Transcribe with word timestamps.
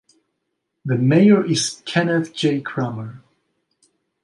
The 0.83 0.95
mayor 0.97 1.45
is 1.45 1.83
Kenneth 1.85 2.33
J. 2.33 2.59
Cramer. 2.59 3.21